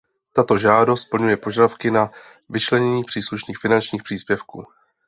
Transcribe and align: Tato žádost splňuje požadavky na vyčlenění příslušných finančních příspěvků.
Tato 0.33 0.57
žádost 0.57 1.01
splňuje 1.01 1.37
požadavky 1.37 1.91
na 1.91 2.09
vyčlenění 2.49 3.03
příslušných 3.03 3.57
finančních 3.57 4.03
příspěvků. 4.03 4.65